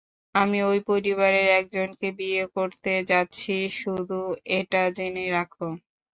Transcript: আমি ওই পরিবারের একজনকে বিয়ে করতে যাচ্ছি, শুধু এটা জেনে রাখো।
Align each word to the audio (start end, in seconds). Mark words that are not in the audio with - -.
আমি 0.35 0.59
ওই 0.63 0.79
পরিবারের 0.89 1.47
একজনকে 1.59 2.07
বিয়ে 2.19 2.43
করতে 2.55 2.93
যাচ্ছি, 3.11 3.53
শুধু 3.81 4.19
এটা 4.57 4.81
জেনে 4.97 5.25
রাখো। 5.31 5.67